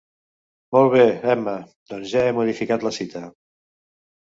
[0.75, 1.03] Molt bé,
[1.35, 1.53] Emma.
[1.93, 3.25] Doncs ja he modificat la cita.